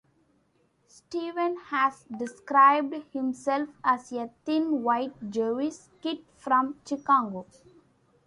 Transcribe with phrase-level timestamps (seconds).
[0.87, 7.45] Steven has described himself as a "thin, white Jewish kid from Chicago".